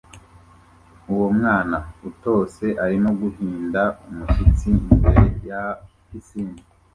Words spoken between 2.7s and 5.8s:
arimo guhinda umushyitsi imbere ya